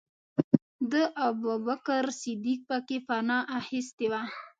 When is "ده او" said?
0.91-1.31